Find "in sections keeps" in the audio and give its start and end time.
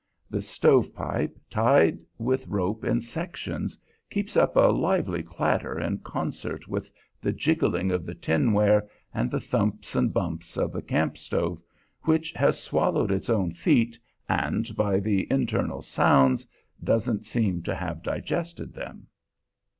2.83-4.35